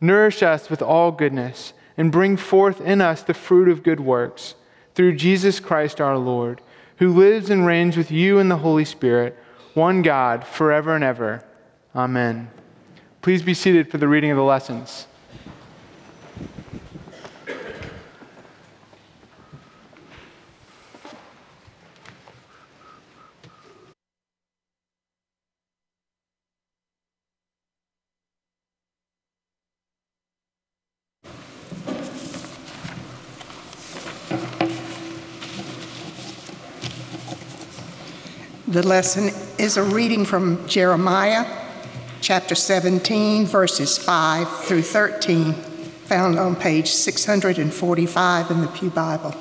[0.00, 4.54] Nourish us with all goodness, and bring forth in us the fruit of good works,
[4.94, 6.60] through Jesus Christ our Lord,
[6.96, 9.38] who lives and reigns with you in the Holy Spirit,
[9.74, 11.44] one God, forever and ever.
[11.94, 12.50] Amen.
[13.22, 15.06] Please be seated for the reading of the lessons.
[38.80, 41.44] The lesson is a reading from Jeremiah
[42.22, 49.34] chapter 17, verses 5 through 13, found on page 645 in the Pew Bible.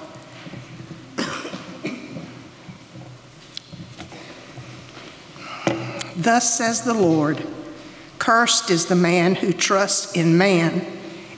[6.18, 7.42] Thus says the Lord
[8.18, 10.86] Cursed is the man who trusts in man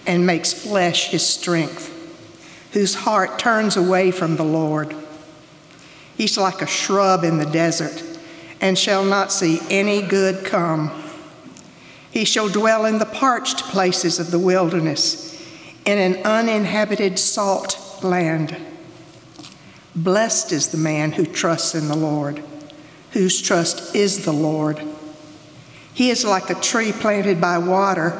[0.07, 1.93] and makes flesh his strength,
[2.73, 4.95] whose heart turns away from the Lord.
[6.21, 8.03] He's like a shrub in the desert
[8.61, 10.91] and shall not see any good come.
[12.11, 15.43] He shall dwell in the parched places of the wilderness,
[15.83, 18.55] in an uninhabited salt land.
[19.95, 22.43] Blessed is the man who trusts in the Lord,
[23.13, 24.79] whose trust is the Lord.
[25.91, 28.11] He is like a tree planted by water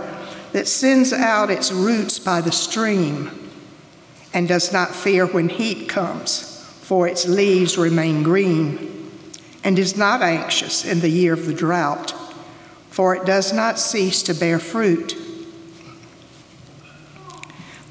[0.53, 3.29] that sends out its roots by the stream
[4.33, 6.50] and does not fear when heat comes
[6.91, 9.09] for its leaves remain green,
[9.63, 12.11] and is not anxious in the year of the drought,
[12.89, 15.15] for it does not cease to bear fruit.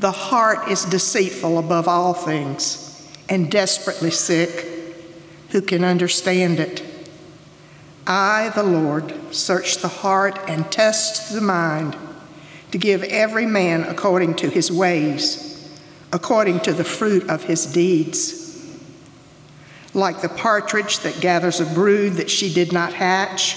[0.00, 4.66] The heart is deceitful above all things and desperately sick.
[5.48, 6.84] Who can understand it?
[8.06, 11.96] I, the Lord, search the heart and test the mind
[12.70, 15.74] to give every man according to his ways,
[16.12, 18.49] according to the fruit of his deeds.
[19.92, 23.56] Like the partridge that gathers a brood that she did not hatch,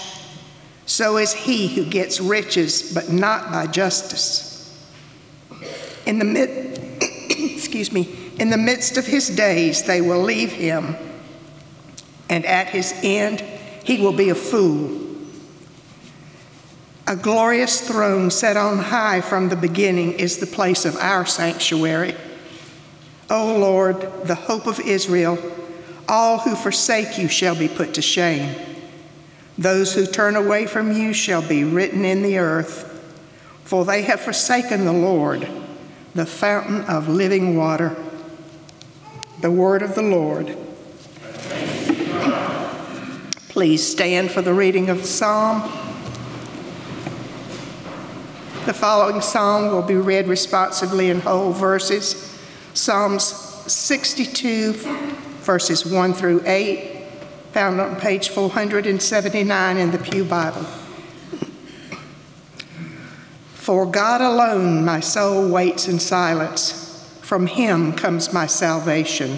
[0.85, 4.49] so is he who gets riches, but not by justice.
[6.05, 6.79] In the mid,
[7.29, 10.95] excuse me, in the midst of his days they will leave him,
[12.29, 13.41] and at his end
[13.83, 15.01] he will be a fool.
[17.05, 22.16] A glorious throne set on high from the beginning is the place of our sanctuary.
[23.29, 25.38] O Lord, the hope of Israel,
[26.08, 28.56] all who forsake you shall be put to shame.
[29.58, 32.90] Those who turn away from you shall be written in the earth,
[33.64, 35.47] for they have forsaken the Lord,
[36.16, 37.96] the fountain of living water.
[39.41, 40.58] The word of the Lord.
[43.50, 45.62] Please stand for the reading of the psalm.
[48.66, 52.34] The following psalm will be read responsively in whole verses
[52.74, 53.24] Psalms
[53.72, 54.74] 62
[55.43, 57.05] verses 1 through 8,
[57.51, 60.65] found on page 479 in the Pew Bible.
[63.53, 67.17] For God alone my soul waits in silence.
[67.21, 69.37] From him comes my salvation.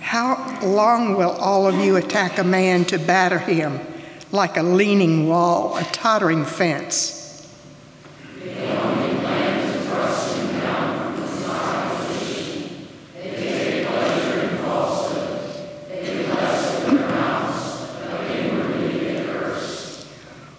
[0.00, 3.80] How long will all of you attack a man to batter him?
[4.32, 7.20] Like a leaning wall, a tottering fence.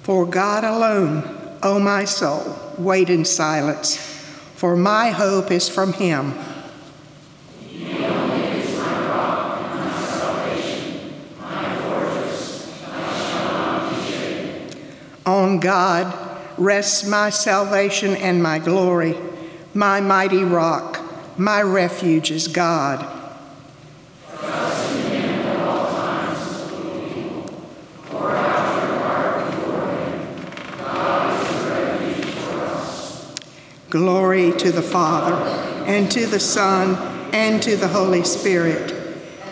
[0.04, 1.24] For God alone,
[1.64, 3.96] O my soul, wait in silence,
[4.54, 6.34] for my hope is from Him.
[15.26, 16.14] On God
[16.58, 19.16] rests my salvation and my glory.
[19.74, 21.00] My mighty rock,
[21.38, 23.10] my refuge is God.
[33.90, 35.36] Glory to the Father,
[35.86, 36.96] and to the Son,
[37.32, 38.92] and to the Holy Spirit,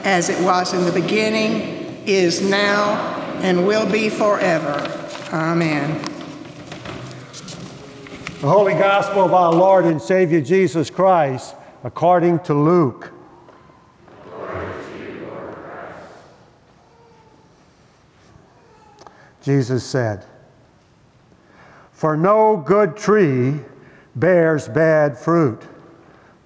[0.03, 2.95] as it was in the beginning, is now,
[3.44, 4.97] and will be forever.
[5.31, 6.10] Amen.
[8.41, 11.53] The Holy Gospel of our Lord and Savior Jesus Christ,
[11.83, 13.11] according to Luke.
[19.43, 20.25] Jesus said,
[21.91, 23.59] For no good tree
[24.15, 25.61] bears bad fruit,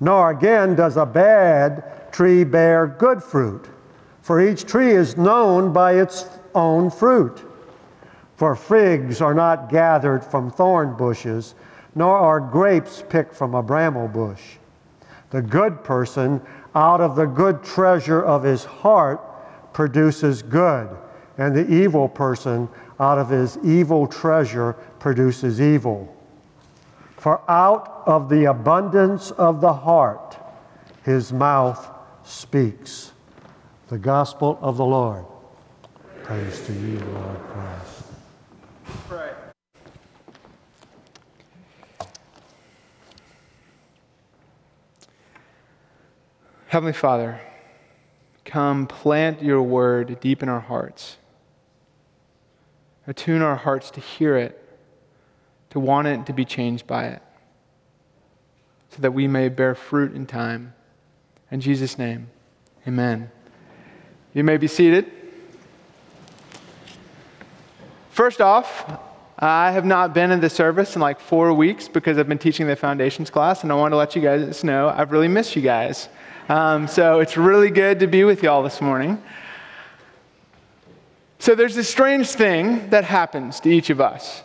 [0.02, 3.70] nor again does a bad tree bear good fruit,
[4.22, 7.42] for each tree is known by its own fruit.
[8.36, 11.56] For figs are not gathered from thorn bushes,
[11.96, 14.42] nor are grapes picked from a bramble bush.
[15.32, 16.42] The good person
[16.76, 19.22] out of the good treasure of his heart
[19.74, 20.90] produces good,
[21.38, 22.70] and the evil person
[23.00, 26.12] out of his evil treasure produces evil.
[27.18, 30.38] For out of the abundance of the heart,
[31.04, 31.90] his mouth
[32.24, 33.12] speaks.
[33.88, 35.26] The gospel of the Lord.
[36.24, 38.04] Praise to you, Lord Christ.
[46.76, 47.40] Heavenly Father,
[48.44, 51.16] come plant your word deep in our hearts.
[53.08, 54.62] Attune our hearts to hear it,
[55.70, 57.22] to want it, to be changed by it,
[58.90, 60.74] so that we may bear fruit in time.
[61.50, 62.28] In Jesus' name,
[62.86, 63.32] amen.
[64.34, 65.10] You may be seated.
[68.10, 69.00] First off,
[69.40, 72.68] I have not been in the service in like four weeks because I've been teaching
[72.68, 75.62] the foundations class, and I want to let you guys know I've really missed you
[75.62, 76.10] guys.
[76.48, 79.20] Um, so it's really good to be with y'all this morning.
[81.40, 84.44] So there's this strange thing that happens to each of us.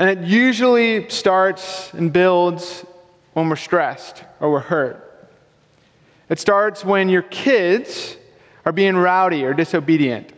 [0.00, 2.84] And it usually starts and builds
[3.34, 5.28] when we're stressed or we're hurt.
[6.28, 8.16] It starts when your kids
[8.64, 10.32] are being rowdy or disobedient.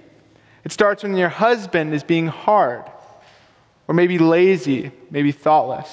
[0.64, 2.84] It starts when your husband is being hard
[3.88, 5.90] or maybe lazy, maybe thoughtless.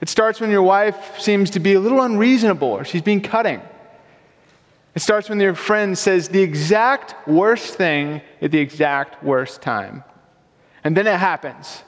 [0.00, 3.62] It starts when your wife seems to be a little unreasonable or she's being cutting.
[4.94, 10.04] It starts when your friend says the exact worst thing at the exact worst time.
[10.84, 11.82] And then it happens.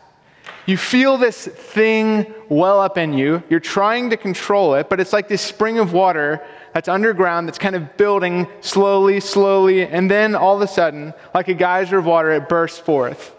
[0.64, 3.42] You feel this thing well up in you.
[3.48, 7.58] You're trying to control it, but it's like this spring of water that's underground that's
[7.58, 12.06] kind of building slowly, slowly, and then all of a sudden, like a geyser of
[12.06, 13.34] water, it bursts forth.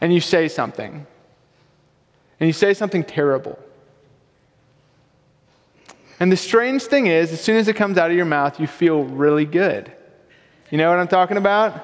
[0.00, 1.06] And you say something.
[2.38, 3.58] And you say something terrible.
[6.18, 8.66] And the strange thing is, as soon as it comes out of your mouth, you
[8.66, 9.92] feel really good.
[10.70, 11.74] You know what I'm talking about?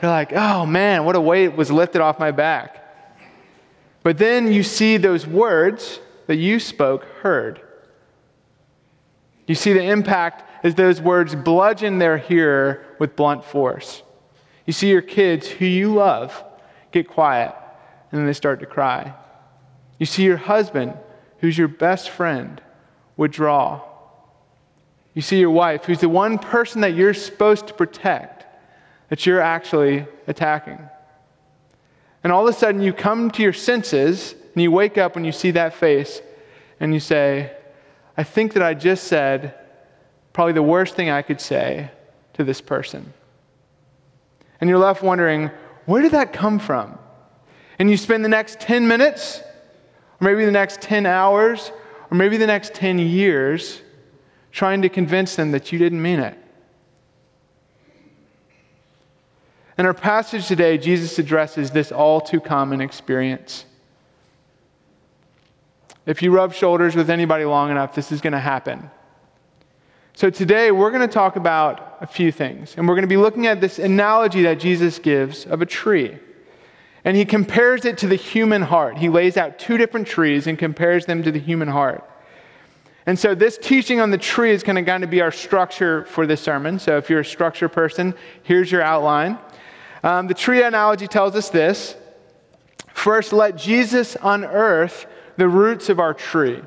[0.00, 2.76] You're like, oh man, what a weight was lifted off my back.
[4.02, 7.60] But then you see those words that you spoke heard.
[9.46, 14.02] You see the impact as those words bludgeon their hearer with blunt force.
[14.64, 16.44] You see your kids who you love
[16.92, 17.54] get quiet
[18.10, 19.12] and then they start to cry.
[20.00, 20.94] You see your husband,
[21.38, 22.60] who's your best friend,
[23.18, 23.82] withdraw.
[25.12, 28.46] You see your wife, who's the one person that you're supposed to protect,
[29.10, 30.78] that you're actually attacking.
[32.24, 35.24] And all of a sudden, you come to your senses and you wake up when
[35.26, 36.22] you see that face
[36.80, 37.52] and you say,
[38.16, 39.54] I think that I just said
[40.32, 41.90] probably the worst thing I could say
[42.34, 43.12] to this person.
[44.62, 45.50] And you're left wondering,
[45.84, 46.98] where did that come from?
[47.78, 49.42] And you spend the next 10 minutes,
[50.20, 51.72] or maybe the next 10 hours,
[52.10, 53.80] or maybe the next 10 years
[54.52, 56.36] trying to convince them that you didn't mean it.
[59.78, 63.64] In our passage today, Jesus addresses this all too common experience.
[66.04, 68.90] If you rub shoulders with anybody long enough, this is going to happen.
[70.12, 73.16] So today, we're going to talk about a few things, and we're going to be
[73.16, 76.18] looking at this analogy that Jesus gives of a tree.
[77.04, 78.98] And he compares it to the human heart.
[78.98, 82.04] He lays out two different trees and compares them to the human heart.
[83.06, 86.40] And so, this teaching on the tree is going to be our structure for this
[86.40, 86.78] sermon.
[86.78, 89.38] So, if you're a structure person, here's your outline.
[90.02, 91.96] Um, the tree analogy tells us this
[92.92, 96.60] First, let Jesus unearth the roots of our tree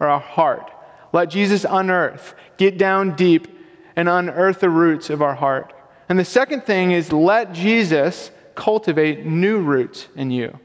[0.00, 0.70] or our heart.
[1.12, 3.48] Let Jesus unearth, get down deep,
[3.96, 5.72] and unearth the roots of our heart.
[6.08, 10.58] And the second thing is let Jesus cultivate new roots in you.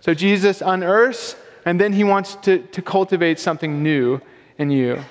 [0.00, 4.20] So Jesus unearths, and then he wants to, to cultivate something new
[4.56, 5.04] in you.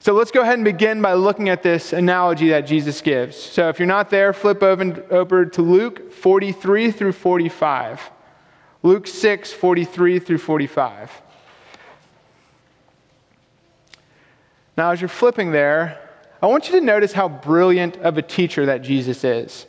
[0.00, 3.36] So let's go ahead and begin by looking at this analogy that Jesus gives.
[3.36, 8.10] So if you're not there, flip over, over to Luke 43 through 45.
[8.82, 11.22] Luke 6, 43 through 45.
[14.76, 16.03] Now, as you're flipping there,
[16.44, 19.66] I want you to notice how brilliant of a teacher that Jesus is.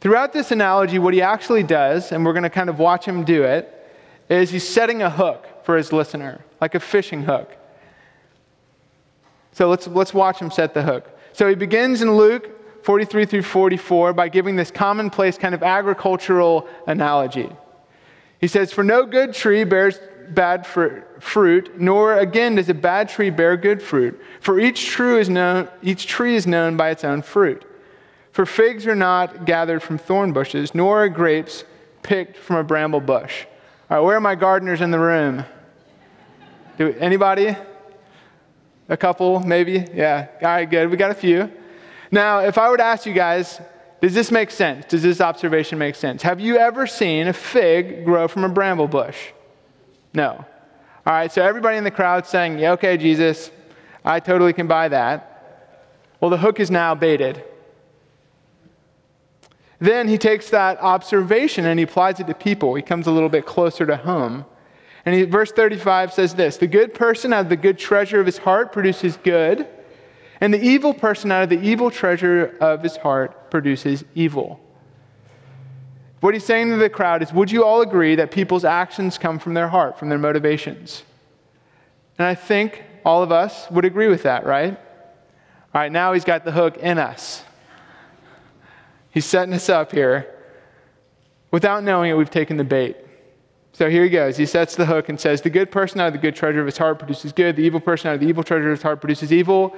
[0.00, 3.22] Throughout this analogy, what he actually does, and we're going to kind of watch him
[3.22, 3.72] do it,
[4.28, 7.56] is he's setting a hook for his listener, like a fishing hook.
[9.52, 11.16] So let's, let's watch him set the hook.
[11.32, 16.66] So he begins in Luke 43 through 44 by giving this commonplace kind of agricultural
[16.88, 17.52] analogy.
[18.40, 20.00] He says, For no good tree bears
[20.34, 24.20] bad fruit, nor again does a bad tree bear good fruit.
[24.40, 27.64] For each tree is known, each tree is known by its own fruit.
[28.32, 31.64] For figs are not gathered from thorn bushes, nor are grapes
[32.02, 33.46] picked from a bramble bush.
[33.88, 35.44] All right, where are my gardeners in the room?
[36.76, 37.56] Do anybody?
[38.88, 39.84] A couple, maybe?
[39.94, 40.28] Yeah.
[40.42, 40.90] All right, good.
[40.90, 41.50] We got a few.
[42.10, 43.60] Now, if I were to ask you guys,
[44.00, 44.84] does this make sense?
[44.86, 46.22] Does this observation make sense?
[46.22, 49.16] Have you ever seen a fig grow from a bramble bush?
[50.16, 50.46] No.
[51.06, 53.50] All right, so everybody in the crowd saying, Yeah, okay, Jesus,
[54.02, 55.68] I totally can buy that.
[56.20, 57.44] Well, the hook is now baited.
[59.78, 62.74] Then he takes that observation and he applies it to people.
[62.74, 64.46] He comes a little bit closer to home.
[65.04, 68.24] And he, verse 35 says this The good person out of the good treasure of
[68.24, 69.68] his heart produces good,
[70.40, 74.60] and the evil person out of the evil treasure of his heart produces evil.
[76.26, 79.38] What he's saying to the crowd is Would you all agree that people's actions come
[79.38, 81.04] from their heart, from their motivations?
[82.18, 84.72] And I think all of us would agree with that, right?
[84.72, 87.44] All right, now he's got the hook in us.
[89.10, 90.34] He's setting us up here.
[91.52, 92.96] Without knowing it, we've taken the bait.
[93.72, 94.36] So here he goes.
[94.36, 96.66] He sets the hook and says, The good person out of the good treasure of
[96.66, 97.54] his heart produces good.
[97.54, 99.76] The evil person out of the evil treasure of his heart produces evil.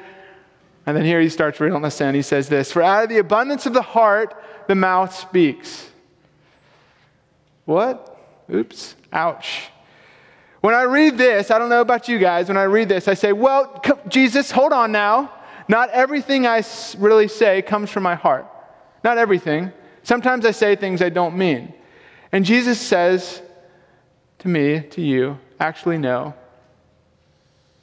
[0.86, 2.14] And then here he starts reading us in.
[2.14, 4.34] He says this For out of the abundance of the heart,
[4.66, 5.90] the mouth speaks.
[7.68, 8.16] What?
[8.50, 8.96] Oops.
[9.12, 9.68] Ouch.
[10.62, 13.12] When I read this, I don't know about you guys, when I read this, I
[13.12, 15.30] say, Well, Jesus, hold on now.
[15.68, 16.64] Not everything I
[16.96, 18.46] really say comes from my heart.
[19.04, 19.70] Not everything.
[20.02, 21.75] Sometimes I say things I don't mean.
[22.32, 23.42] And Jesus says,
[24.38, 26.32] to me, to you, actually, no.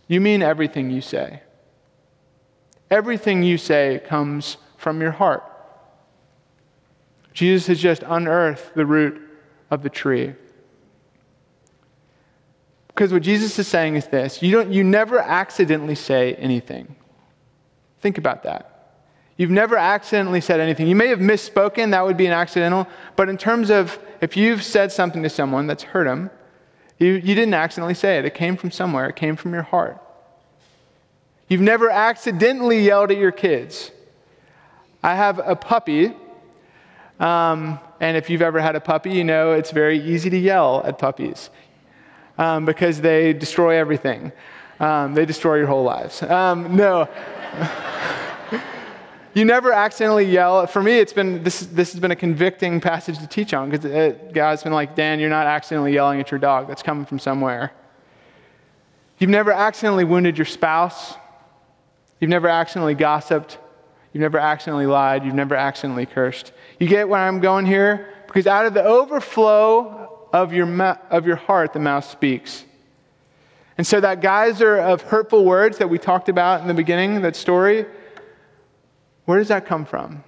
[0.08, 1.44] You mean everything you say.
[2.90, 5.44] Everything you say comes from your heart.
[7.34, 9.22] Jesus has just unearthed the root
[9.72, 10.34] of the tree.
[12.88, 16.96] Because what Jesus is saying is this you, don't, you never accidentally say anything.
[18.00, 18.72] Think about that.
[19.38, 20.88] You've never accidentally said anything.
[20.88, 24.64] You may have misspoken, that would be an accidental, but in terms of if you've
[24.64, 26.30] said something to someone that's hurt them,
[27.00, 30.02] you, you didn't accidentally say it, it came from somewhere, it came from your heart.
[31.50, 33.92] You've never accidentally yelled at your kids.
[35.04, 36.14] I have a puppy,
[37.20, 40.82] um, and if you've ever had a puppy, you know it's very easy to yell
[40.86, 41.50] at puppies
[42.38, 44.32] um, because they destroy everything.
[44.80, 46.22] Um, they destroy your whole lives.
[46.22, 47.08] Um, no.
[49.36, 50.66] You never accidentally yell.
[50.66, 54.16] For me, it's been this, this has been a convicting passage to teach on because
[54.32, 56.70] God's been like, Dan, you're not accidentally yelling at your dog.
[56.70, 57.74] That's coming from somewhere.
[59.20, 61.16] You've never accidentally wounded your spouse.
[62.22, 63.58] You've never accidentally gossiped.
[64.14, 65.26] You've never accidentally lied.
[65.26, 66.54] You've never accidentally cursed.
[66.80, 68.14] You get where I'm going here?
[68.28, 70.68] Because out of the overflow of your,
[71.10, 72.66] of your heart, the mouth speaks.
[73.78, 77.36] And so that geyser of hurtful words that we talked about in the beginning, that
[77.36, 77.86] story,
[79.26, 80.24] where does that come from?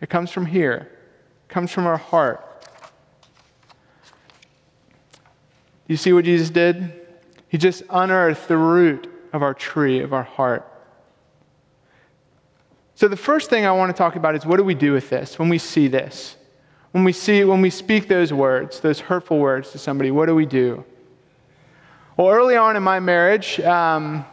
[0.00, 0.90] It comes from here,
[1.48, 2.42] it comes from our heart.
[5.86, 6.92] You see what Jesus did?
[7.48, 10.68] He just unearthed the root of our tree, of our heart.
[12.96, 15.10] So the first thing I want to talk about is what do we do with
[15.10, 16.34] this when we see this?
[16.92, 20.34] When we see, when we speak those words, those hurtful words to somebody, what do
[20.34, 20.82] we do?
[22.16, 24.24] Well, early on in my marriage, um,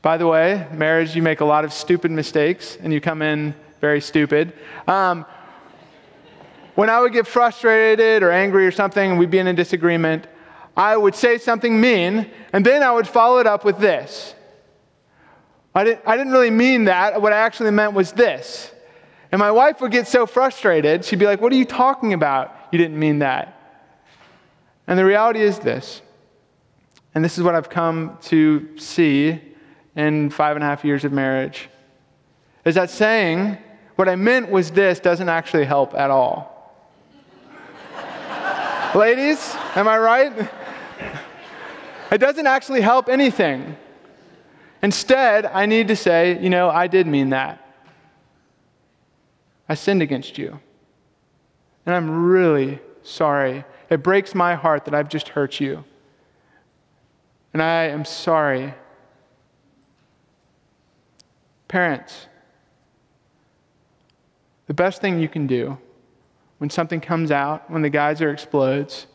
[0.00, 3.54] by the way, marriage, you make a lot of stupid mistakes and you come in
[3.82, 4.54] very stupid.
[4.88, 5.26] Um,
[6.74, 10.26] when I would get frustrated or angry or something and we'd be in a disagreement,
[10.74, 14.34] I would say something mean and then I would follow it up with this.
[15.74, 17.20] I didn't, I didn't really mean that.
[17.20, 18.70] What I actually meant was this.
[19.30, 22.54] And my wife would get so frustrated, she'd be like, What are you talking about?
[22.70, 23.58] You didn't mean that.
[24.86, 26.02] And the reality is this,
[27.14, 29.40] and this is what I've come to see
[29.96, 31.68] in five and a half years of marriage
[32.64, 33.58] is that saying,
[33.96, 36.72] what I meant was this, doesn't actually help at all.
[38.94, 40.50] Ladies, am I right?
[42.10, 43.76] It doesn't actually help anything.
[44.82, 47.58] Instead, I need to say, you know, I did mean that.
[49.68, 50.58] I sinned against you.
[51.86, 53.64] And I'm really sorry.
[53.90, 55.84] It breaks my heart that I've just hurt you.
[57.52, 58.74] And I am sorry
[61.72, 62.26] Parents,
[64.66, 65.78] the best thing you can do
[66.58, 69.06] when something comes out, when the geyser explodes,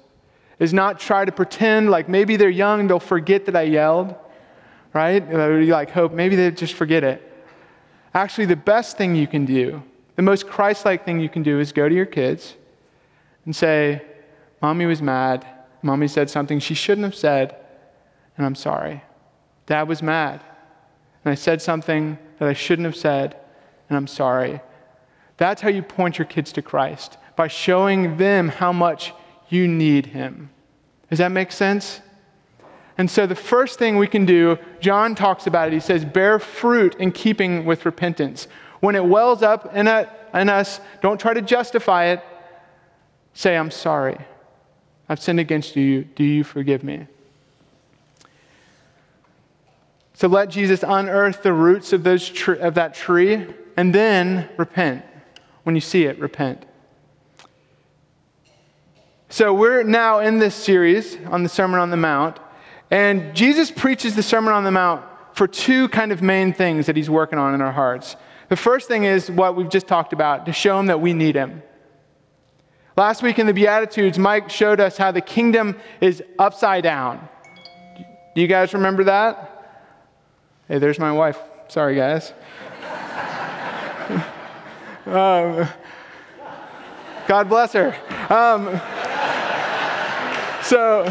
[0.57, 4.15] is not try to pretend like maybe they're young, they'll forget that I yelled,
[4.97, 5.23] right?
[5.29, 7.21] You like hope maybe they just forget it.
[8.15, 9.83] Actually, the best thing you can do,
[10.15, 12.55] the most Christ like thing you can do is go to your kids
[13.45, 14.01] and say,
[14.59, 15.45] Mommy was mad.
[15.83, 17.55] Mommy said something she shouldn't have said,
[18.35, 19.03] and I'm sorry.
[19.67, 20.41] Dad was mad,
[21.23, 23.37] and I said something that I shouldn't have said,
[23.87, 24.59] and I'm sorry.
[25.37, 29.13] That's how you point your kids to Christ, by showing them how much
[29.49, 30.49] you need Him.
[31.09, 32.01] Does that make sense?
[32.97, 35.73] And so, the first thing we can do, John talks about it.
[35.73, 38.47] He says, bear fruit in keeping with repentance.
[38.79, 42.23] When it wells up in, a, in us, don't try to justify it.
[43.33, 44.17] Say, I'm sorry.
[45.07, 46.03] I've sinned against you.
[46.03, 47.07] Do you forgive me?
[50.13, 53.45] So let Jesus unearth the roots of, those tr- of that tree
[53.77, 55.05] and then repent.
[55.63, 56.65] When you see it, repent.
[59.29, 62.39] So we're now in this series on the Sermon on the Mount,
[62.89, 66.95] and Jesus preaches the Sermon on the Mount for two kind of main things that
[66.95, 68.15] he's working on in our hearts.
[68.49, 71.35] The first thing is what we've just talked about to show him that we need
[71.35, 71.61] him.
[72.95, 77.27] Last week in the Beatitudes, Mike showed us how the kingdom is upside down.
[78.33, 79.83] Do you guys remember that?
[80.67, 81.37] Hey, there's my wife.
[81.67, 82.33] Sorry, guys.
[85.05, 85.67] um,
[87.27, 87.95] God bless her.
[88.29, 88.79] Um,
[90.63, 91.03] so,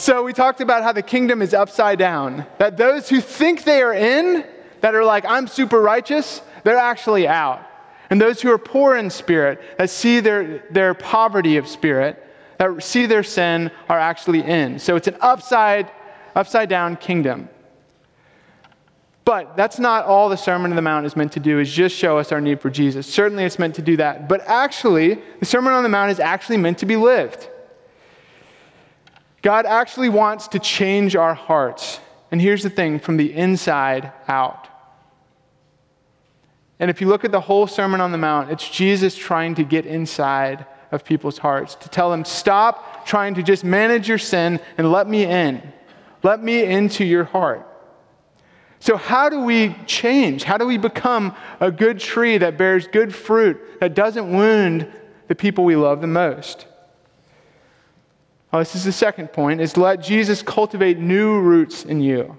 [0.00, 2.46] so we talked about how the kingdom is upside down.
[2.58, 4.46] That those who think they are in,
[4.80, 7.66] that are like, I'm super righteous, they're actually out.
[8.08, 12.26] And those who are poor in spirit, that see their, their poverty of spirit,
[12.58, 14.78] that see their sin, are actually in.
[14.78, 15.90] So it's an upside
[16.34, 17.48] upside down kingdom.
[19.24, 21.94] But that's not all the Sermon on the Mount is meant to do, is just
[21.94, 23.06] show us our need for Jesus.
[23.06, 24.28] Certainly it's meant to do that.
[24.28, 27.48] But actually, the Sermon on the Mount is actually meant to be lived.
[29.42, 32.00] God actually wants to change our hearts.
[32.30, 34.68] And here's the thing from the inside out.
[36.78, 39.64] And if you look at the whole Sermon on the Mount, it's Jesus trying to
[39.64, 44.60] get inside of people's hearts, to tell them, stop trying to just manage your sin
[44.76, 45.62] and let me in.
[46.22, 47.66] Let me into your heart.
[48.80, 50.42] So, how do we change?
[50.42, 54.90] How do we become a good tree that bears good fruit, that doesn't wound
[55.28, 56.66] the people we love the most?
[58.52, 62.36] Well, this is the second point, is let Jesus cultivate new roots in you.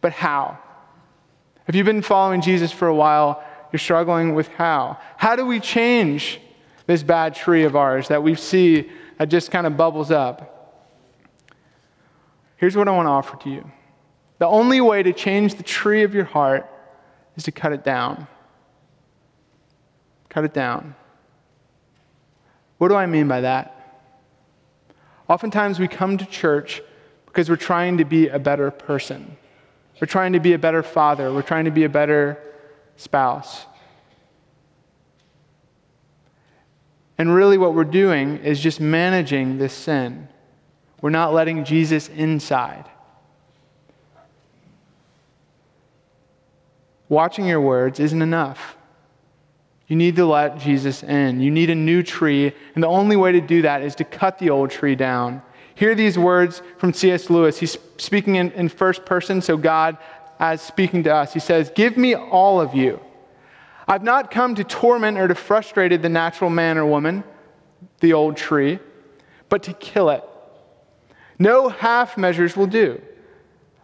[0.00, 0.58] But how?
[1.68, 4.98] If you've been following Jesus for a while, you're struggling with how.
[5.16, 6.40] How do we change
[6.86, 10.54] this bad tree of ours that we see that just kind of bubbles up?
[12.56, 13.70] Here's what I want to offer to you
[14.38, 16.68] the only way to change the tree of your heart
[17.36, 18.26] is to cut it down.
[20.28, 20.94] Cut it down.
[22.78, 23.73] What do I mean by that?
[25.28, 26.82] Oftentimes we come to church
[27.26, 29.36] because we're trying to be a better person.
[30.00, 31.32] We're trying to be a better father.
[31.32, 32.38] We're trying to be a better
[32.96, 33.64] spouse.
[37.16, 40.28] And really, what we're doing is just managing this sin.
[41.00, 42.86] We're not letting Jesus inside.
[47.08, 48.76] Watching your words isn't enough.
[49.86, 51.40] You need to let Jesus in.
[51.40, 54.38] You need a new tree, and the only way to do that is to cut
[54.38, 55.42] the old tree down.
[55.74, 57.28] Hear these words from C.S.
[57.28, 57.58] Lewis.
[57.58, 59.98] He's speaking in, in first person, so God
[60.38, 61.32] as speaking to us.
[61.32, 63.00] He says, Give me all of you.
[63.86, 67.24] I've not come to torment or to frustrate the natural man or woman,
[68.00, 68.78] the old tree,
[69.48, 70.24] but to kill it
[71.38, 73.00] no half measures will do.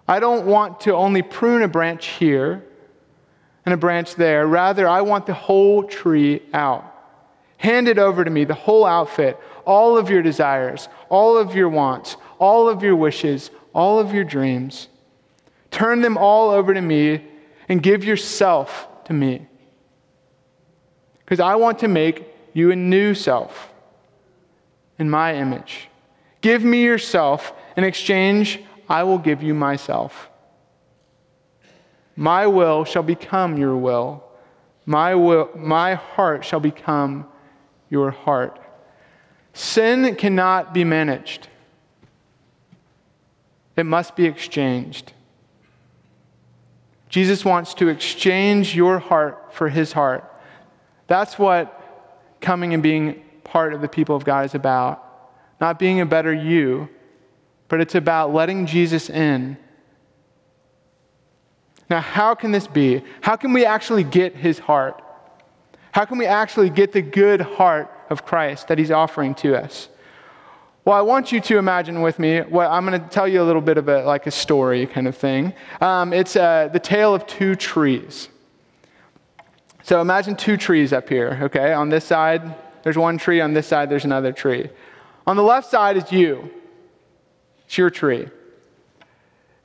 [0.07, 2.65] I don't want to only prune a branch here
[3.65, 4.47] and a branch there.
[4.47, 6.85] Rather, I want the whole tree out.
[7.59, 11.69] Hand it over to me, the whole outfit, all of your desires, all of your
[11.69, 14.89] wants, all of your wishes, all of your dreams.
[15.71, 17.23] Turn them all over to me
[17.69, 19.47] and give yourself to me.
[21.19, 23.73] Because I want to make you a new self
[24.99, 25.89] in my image.
[26.41, 27.53] Give me yourself.
[27.77, 30.30] In exchange, I will give you myself.
[32.21, 34.23] My will shall become your will.
[34.85, 37.27] My, will, my heart shall become
[37.89, 38.61] your heart.
[39.55, 41.49] Sin cannot be managed,
[43.75, 45.15] it must be exchanged.
[47.09, 50.31] Jesus wants to exchange your heart for his heart.
[51.07, 51.75] That's what
[52.43, 55.03] coming and being part of the people of God is about
[55.59, 56.91] not being a better you,
[57.69, 59.57] but it's about letting Jesus in.
[61.91, 63.03] Now, how can this be?
[63.21, 65.03] How can we actually get his heart?
[65.91, 69.89] How can we actually get the good heart of Christ that he's offering to us?
[70.85, 73.45] Well, I want you to imagine with me what I'm going to tell you a
[73.45, 75.53] little bit of a like a story kind of thing.
[75.81, 78.29] Um, it's uh, the tale of two trees.
[79.83, 81.39] So imagine two trees up here.
[81.43, 84.71] Okay, on this side there's one tree, on this side there's another tree.
[85.27, 86.51] On the left side is you,
[87.67, 88.29] it's your tree.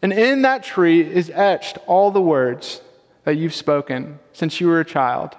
[0.06, 2.80] And in that tree is etched all the words
[3.24, 5.36] that you've spoken since you were a child,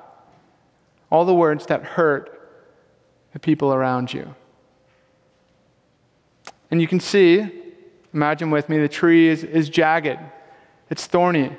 [1.08, 2.50] all the words that hurt
[3.32, 4.34] the people around you.
[6.68, 7.48] And you can see,
[8.12, 10.18] imagine with me, the tree is, is jagged,
[10.90, 11.56] it's thorny.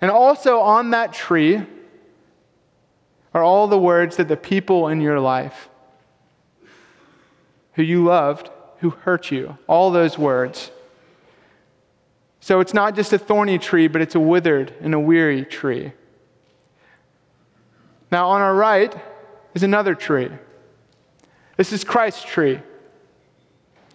[0.00, 1.60] And also on that tree
[3.34, 5.68] are all the words that the people in your life
[7.72, 10.70] who you loved, who hurt you, all those words.
[12.48, 15.92] So it's not just a thorny tree, but it's a withered and a weary tree.
[18.10, 18.98] Now, on our right
[19.52, 20.30] is another tree.
[21.58, 22.62] This is Christ's tree.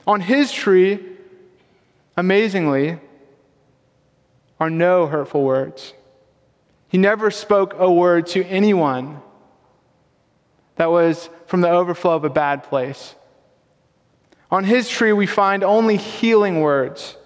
[0.06, 1.04] On his tree,
[2.16, 3.00] amazingly,
[4.60, 5.96] are no hurtful words.
[6.90, 9.20] He never spoke a word to anyone
[10.76, 13.16] that was from the overflow of a bad place.
[14.52, 17.18] On his tree, we find only healing words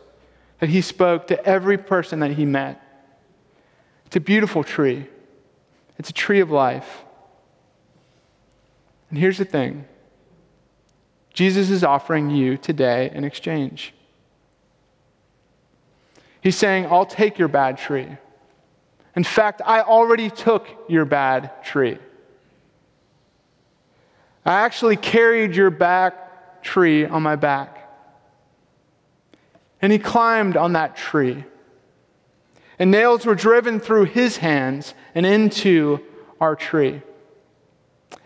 [0.59, 2.81] that he spoke to every person that he met.
[4.05, 5.07] It's a beautiful tree,
[5.97, 7.03] it's a tree of life.
[9.09, 9.85] And here's the thing
[11.33, 13.93] Jesus is offering you today an exchange.
[16.41, 18.07] He's saying, I'll take your bad tree.
[19.15, 21.97] In fact, I already took your bad tree.
[24.45, 27.86] I actually carried your back tree on my back.
[29.81, 31.43] And he climbed on that tree.
[32.79, 35.99] And nails were driven through his hands and into
[36.39, 37.01] our tree.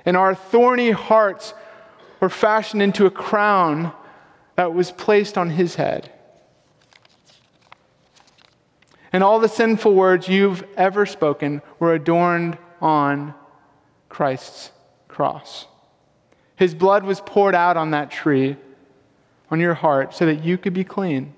[0.05, 1.53] And our thorny hearts
[2.19, 3.93] were fashioned into a crown
[4.55, 6.11] that was placed on his head.
[9.13, 13.33] And all the sinful words you've ever spoken were adorned on
[14.07, 14.71] Christ's
[15.07, 15.67] cross.
[16.55, 18.55] His blood was poured out on that tree,
[19.49, 21.33] on your heart, so that you could be clean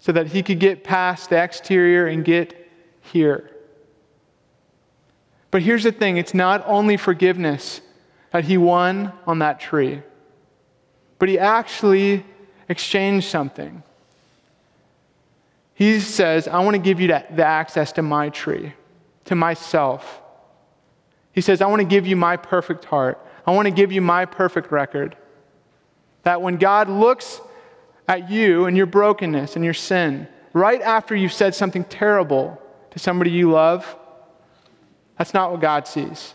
[0.00, 2.68] so that he could get past the exterior and get
[3.00, 3.50] here.
[5.50, 7.80] But here's the thing it's not only forgiveness
[8.32, 10.02] that he won on that tree,
[11.18, 12.24] but he actually
[12.68, 13.82] exchanged something.
[15.74, 18.74] He says, I want to give you the access to my tree,
[19.26, 20.20] to myself.
[21.32, 23.24] He says, I want to give you my perfect heart.
[23.46, 25.16] I want to give you my perfect record.
[26.22, 27.40] That when God looks
[28.10, 32.98] at you and your brokenness and your sin right after you've said something terrible to
[32.98, 33.96] somebody you love,
[35.16, 36.34] that's not what God sees.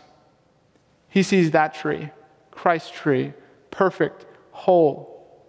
[1.10, 2.08] He sees that tree,
[2.50, 3.34] Christ's tree,
[3.70, 5.44] perfect, whole,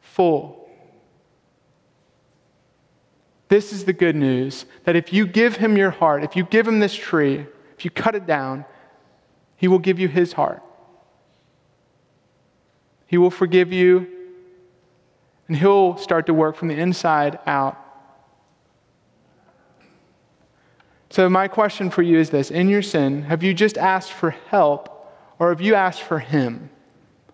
[0.00, 0.66] full.
[3.48, 6.66] This is the good news that if you give him your heart, if you give
[6.66, 7.44] him this tree,
[7.76, 8.64] if you cut it down,
[9.56, 10.62] he will give you his heart.
[13.06, 14.15] He will forgive you
[15.48, 17.78] and He'll start to work from the inside out.
[21.10, 24.30] So, my question for you is this In your sin, have you just asked for
[24.30, 24.92] help
[25.38, 26.70] or have you asked for Him?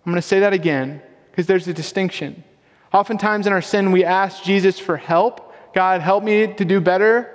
[0.04, 2.44] I'm going to say that again because there's a distinction.
[2.92, 5.54] Oftentimes in our sin, we ask Jesus for help.
[5.74, 7.28] God, help me to do better.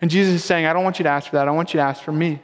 [0.00, 1.48] And Jesus is saying, I don't want you to ask for that.
[1.48, 2.40] I want you to ask for me.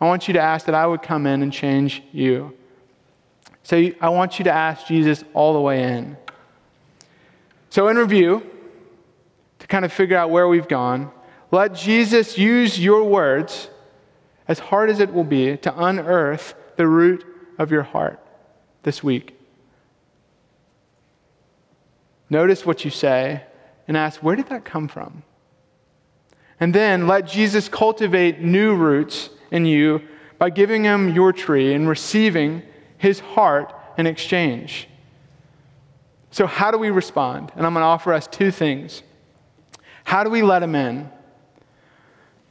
[0.00, 2.56] I want you to ask that I would come in and change you.
[3.68, 6.16] So I want you to ask Jesus all the way in.
[7.68, 8.42] So, in review,
[9.58, 11.10] to kind of figure out where we've gone,
[11.50, 13.68] let Jesus use your words,
[14.46, 17.26] as hard as it will be, to unearth the root
[17.58, 18.18] of your heart
[18.84, 19.38] this week.
[22.30, 23.42] Notice what you say
[23.86, 25.24] and ask, where did that come from?
[26.58, 30.00] And then let Jesus cultivate new roots in you
[30.38, 32.62] by giving him your tree and receiving
[32.98, 34.88] his heart in exchange.
[36.30, 37.52] So, how do we respond?
[37.56, 39.02] And I'm going to offer us two things.
[40.04, 41.10] How do we let him in?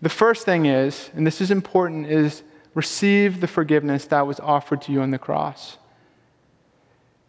[0.02, 4.82] The first thing is, and this is important, is receive the forgiveness that was offered
[4.84, 5.78] to you on the cross.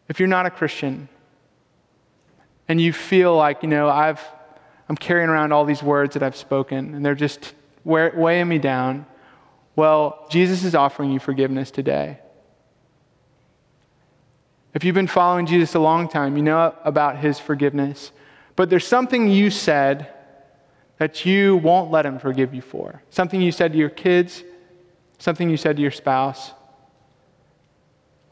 [0.08, 1.08] If you're not a Christian
[2.68, 4.22] and you feel like, you know, I've,
[4.88, 7.54] I'm carrying around all these words that I've spoken and they're just
[7.84, 9.06] weighing me down,
[9.76, 12.18] well, Jesus is offering you forgiveness today.
[14.74, 18.12] If you've been following Jesus a long time, you know about his forgiveness.
[18.54, 20.12] But there's something you said
[20.98, 23.02] that you won't let him forgive you for.
[23.10, 24.42] Something you said to your kids,
[25.18, 26.52] something you said to your spouse.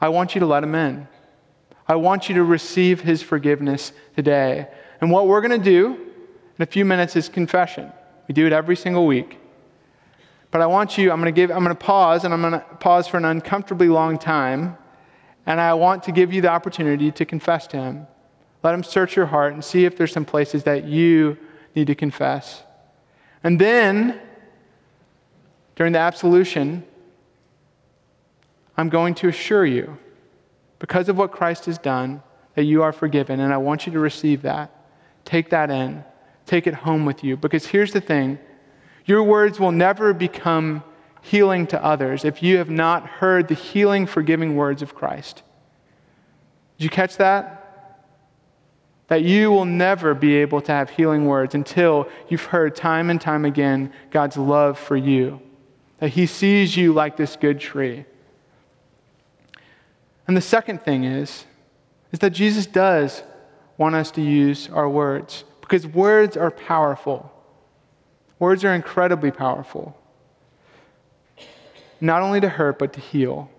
[0.00, 1.08] I want you to let him in.
[1.88, 4.68] I want you to receive his forgiveness today.
[5.00, 5.94] And what we're going to do
[6.58, 7.92] in a few minutes is confession.
[8.28, 9.38] We do it every single week.
[10.50, 12.54] But I want you, I'm going to give, I'm going to pause, and I'm going
[12.54, 14.76] to pause for an uncomfortably long time.
[15.46, 18.06] And I want to give you the opportunity to confess to Him.
[18.62, 21.38] Let Him search your heart and see if there's some places that you
[21.74, 22.62] need to confess.
[23.44, 24.20] And then,
[25.76, 26.84] during the absolution,
[28.76, 29.96] I'm going to assure you,
[30.78, 32.22] because of what Christ has done,
[32.54, 33.40] that you are forgiven.
[33.40, 34.70] And I want you to receive that.
[35.24, 36.04] Take that in,
[36.44, 37.36] take it home with you.
[37.36, 38.38] Because here's the thing
[39.04, 40.82] your words will never become
[41.26, 45.42] healing to others if you have not heard the healing, forgiving words of Christ.
[46.78, 48.04] Did you catch that?
[49.08, 53.20] That you will never be able to have healing words until you've heard time and
[53.20, 55.40] time again God's love for you.
[55.98, 58.04] That He sees you like this good tree.
[60.28, 61.44] And the second thing is,
[62.12, 63.22] is that Jesus does
[63.78, 67.32] want us to use our words because words are powerful.
[68.38, 69.96] Words are incredibly powerful,
[72.00, 73.50] not only to hurt, but to heal.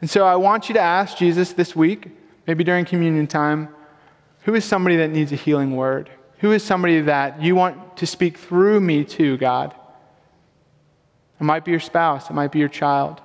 [0.00, 2.08] And so I want you to ask Jesus this week,
[2.46, 3.68] maybe during communion time,
[4.42, 6.10] who is somebody that needs a healing word?
[6.38, 9.74] Who is somebody that you want to speak through me to, God?
[11.40, 13.20] It might be your spouse, it might be your child,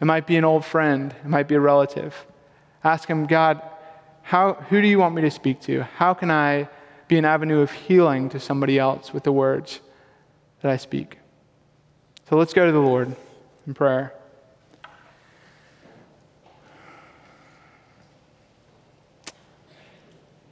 [0.00, 2.14] it might be an old friend, it might be a relative.
[2.84, 3.62] Ask him, God,
[4.22, 5.82] how, who do you want me to speak to?
[5.82, 6.68] How can I
[7.08, 9.80] be an avenue of healing to somebody else with the words
[10.62, 11.18] that I speak?
[12.28, 13.14] So let's go to the Lord
[13.68, 14.12] in prayer.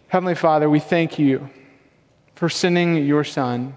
[0.06, 1.50] Heavenly Father, we thank you
[2.37, 3.76] for sending your Son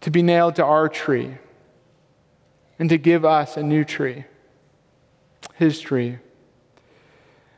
[0.00, 1.36] to be nailed to our tree
[2.78, 4.24] and to give us a new tree,
[5.56, 6.16] his tree.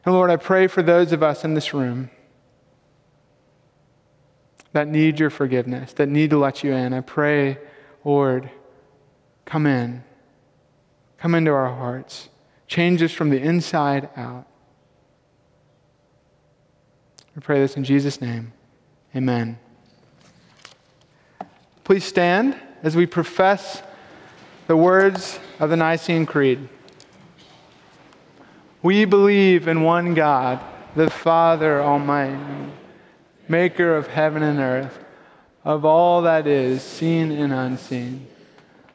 [0.04, 2.10] And Lord, I pray for those of us in this room
[4.72, 6.92] that need your forgiveness, that need to let you in.
[6.92, 7.58] I pray,
[8.04, 8.50] Lord,
[9.44, 10.05] come in.
[11.18, 12.28] Come into our hearts.
[12.66, 14.46] Change us from the inside out.
[17.35, 18.52] We pray this in Jesus' name.
[19.14, 19.59] Amen.
[21.85, 23.83] Please stand as we profess
[24.66, 26.68] the words of the Nicene Creed.
[28.83, 30.61] We believe in one God,
[30.96, 32.72] the Father Almighty,
[33.48, 34.98] maker of heaven and earth,
[35.64, 38.26] of all that is seen and unseen.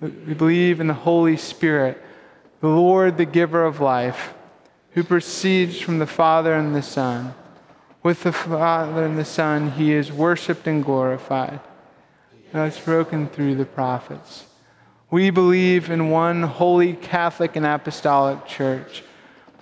[0.00, 2.00] We believe in the Holy Spirit,
[2.60, 4.34] the Lord, the giver of life,
[4.92, 7.34] who proceeds from the Father and the Son.
[8.02, 11.60] With the Father and the Son, he is worshiped and glorified,
[12.52, 14.46] That's spoken through the prophets.
[15.10, 19.02] We believe in one holy Catholic and Apostolic Church.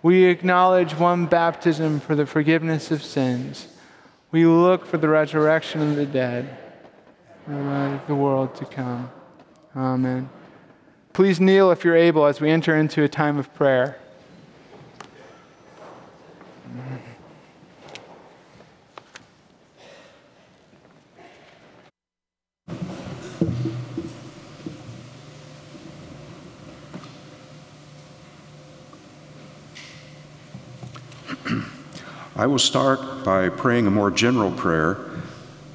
[0.03, 3.69] We acknowledge one baptism for the forgiveness of sins.
[4.33, 6.59] We look for the resurrection of the dead
[7.47, 9.11] and the world to come.
[9.77, 10.31] Amen.
[11.13, 13.99] Please kneel if you're able as we enter into a time of prayer.
[32.35, 35.06] I will start by praying a more general prayer.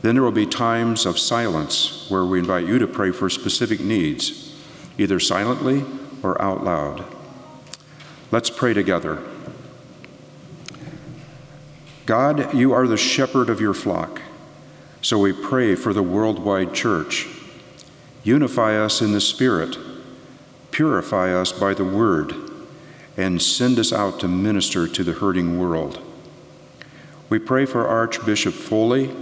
[0.02, 3.80] Then there will be times of silence where we invite you to pray for specific
[3.80, 4.56] needs,
[4.98, 5.86] either silently
[6.24, 7.06] or out loud.
[8.32, 9.22] Let's pray together.
[12.06, 14.22] God, you are the shepherd of your flock,
[15.02, 17.28] so we pray for the worldwide church.
[18.24, 19.78] Unify us in the Spirit,
[20.72, 22.34] purify us by the Word,
[23.18, 26.00] and send us out to minister to the hurting world.
[27.30, 29.16] We pray for Archbishop Foley,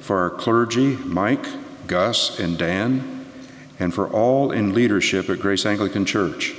[0.00, 1.46] for our clergy, Mike,
[1.86, 3.26] Gus, and Dan,
[3.78, 6.54] and for all in leadership at Grace Anglican Church.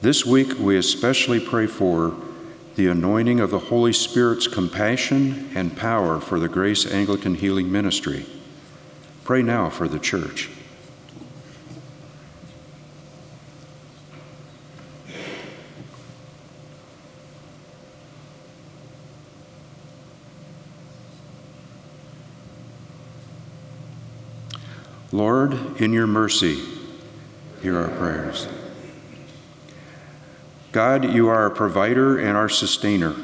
[0.00, 2.14] This week, we especially pray for
[2.76, 8.26] the anointing of the Holy Spirit's compassion and power for the Grace Anglican Healing Ministry.
[9.22, 10.50] Pray now for the church.
[25.14, 26.60] Lord, in your mercy,
[27.62, 28.48] hear our prayers.
[30.72, 33.14] God, you are our provider and our sustainer.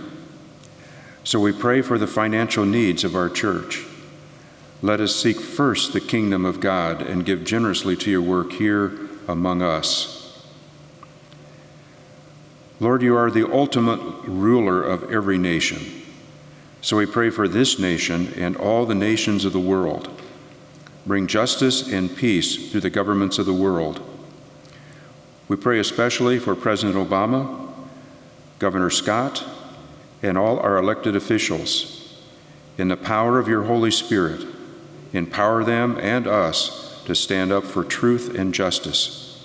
[1.24, 3.84] So we pray for the financial needs of our church.
[4.82, 8.96] Let us seek first the kingdom of God and give generously to your work here
[9.26, 10.46] among us.
[12.78, 16.02] Lord, you are the ultimate ruler of every nation.
[16.82, 20.19] So we pray for this nation and all the nations of the world.
[21.10, 24.00] Bring justice and peace through the governments of the world.
[25.48, 27.68] We pray especially for President Obama,
[28.60, 29.44] Governor Scott,
[30.22, 32.16] and all our elected officials.
[32.78, 34.46] In the power of your Holy Spirit,
[35.12, 39.44] empower them and us to stand up for truth and justice.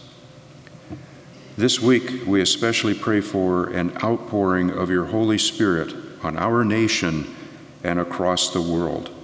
[1.57, 7.35] This week, we especially pray for an outpouring of your Holy Spirit on our nation
[7.83, 9.14] and across the world.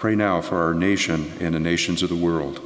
[0.00, 2.58] Pray now for our nation and the nations of the world.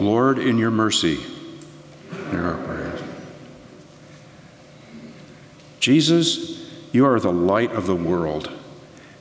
[0.00, 1.16] Lord, in your mercy,
[2.30, 2.80] hear our prayers.
[5.80, 8.52] Jesus, you are the light of the world,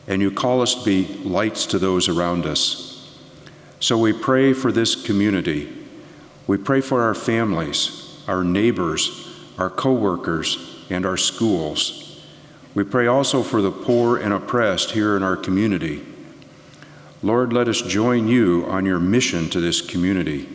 [0.07, 3.17] and you call us to be lights to those around us.
[3.79, 5.73] So we pray for this community.
[6.47, 12.25] We pray for our families, our neighbors, our coworkers, and our schools.
[12.75, 16.05] We pray also for the poor and oppressed here in our community.
[17.23, 20.49] Lord, let us join you on your mission to this community.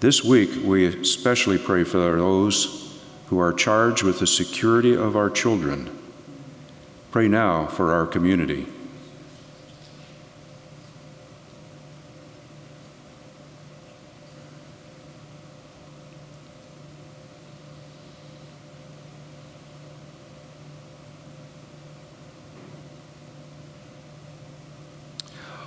[0.00, 2.89] This week, we especially pray for those
[3.30, 5.88] who are charged with the security of our children.
[7.12, 8.66] Pray now for our community.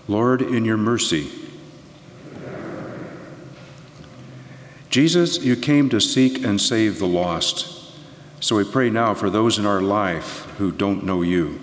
[0.10, 1.43] Lord, in your mercy,
[4.94, 7.68] Jesus, you came to seek and save the lost.
[8.40, 11.60] So we pray now for those in our life who don't know you.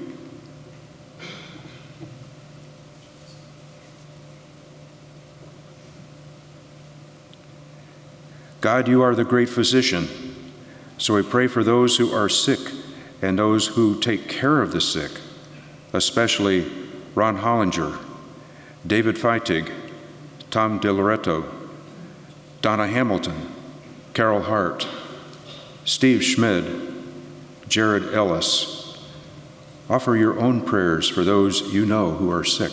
[8.60, 10.08] God, you are the great physician.
[10.98, 12.58] So we pray for those who are sick
[13.22, 15.12] and those who take care of the sick,
[15.92, 16.68] especially
[17.14, 17.96] Ron Hollinger,
[18.84, 19.72] David Feitig,
[20.50, 21.59] Tom DiLoretto,
[22.62, 23.54] Donna Hamilton,
[24.12, 24.86] Carol Hart,
[25.84, 26.92] Steve Schmid,
[27.68, 28.98] Jared Ellis.
[29.88, 32.72] Offer your own prayers for those you know who are sick.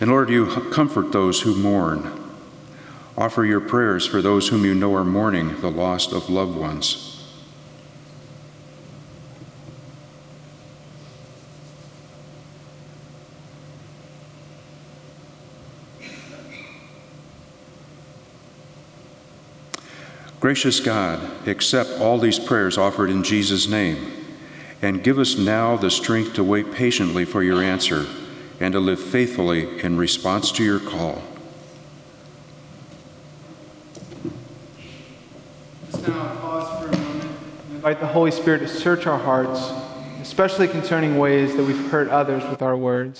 [0.00, 2.10] And Lord, you comfort those who mourn.
[3.16, 7.13] Offer your prayers for those whom you know are mourning the loss of loved ones.
[20.44, 24.12] Gracious God, accept all these prayers offered in Jesus' name,
[24.82, 28.04] and give us now the strength to wait patiently for your answer
[28.60, 31.22] and to live faithfully in response to your call.
[35.90, 39.72] Let's now pause for a moment and invite the Holy Spirit to search our hearts,
[40.20, 43.18] especially concerning ways that we've hurt others with our words.